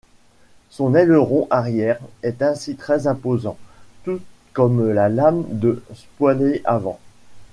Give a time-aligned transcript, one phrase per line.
[0.71, 3.59] Son aileron arrière est ainsi très imposant,
[4.03, 4.19] tout
[4.51, 6.99] comme la lame de spoiler avant.